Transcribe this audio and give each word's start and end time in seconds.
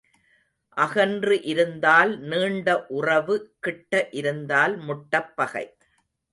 அகன்று 0.77 1.35
இருந்தால் 1.43 2.13
நீண்ட 2.23 2.67
உறவு 2.97 3.37
கிட்ட 3.59 3.93
இருந்தால் 4.11 4.75
முட்டப்பகை. 4.87 5.65